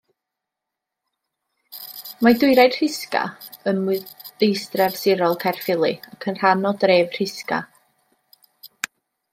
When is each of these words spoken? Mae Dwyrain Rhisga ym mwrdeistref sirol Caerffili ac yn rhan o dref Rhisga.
Mae 2.27 2.37
Dwyrain 2.43 2.73
Rhisga 2.77 3.21
ym 3.73 3.83
mwrdeistref 3.91 4.99
sirol 5.03 5.39
Caerffili 5.45 5.93
ac 6.15 6.29
yn 6.33 6.41
rhan 6.43 6.69
o 6.71 6.75
dref 6.85 7.19
Rhisga. 7.21 7.61